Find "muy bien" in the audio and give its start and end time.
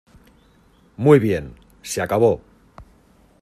0.97-1.53